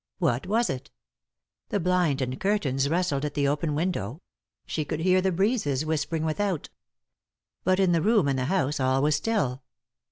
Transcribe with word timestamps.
What 0.17 0.47
was 0.47 0.67
it? 0.67 0.89
The 1.69 1.79
blind 1.79 2.23
and 2.23 2.39
curtains 2.39 2.89
rustled 2.89 3.23
at 3.23 3.35
the 3.35 3.47
open 3.47 3.75
window; 3.75 4.19
she 4.65 4.83
could 4.83 5.01
hear 5.01 5.21
the 5.21 5.31
breezes 5.31 5.85
whispering 5.85 6.25
without. 6.25 6.71
But 7.63 7.79
in 7.79 7.91
the 7.91 8.01
room 8.01 8.27
and 8.27 8.39
the 8.39 8.45
house 8.45 8.79
all 8.79 9.03
was 9.03 9.15
still. 9.15 9.61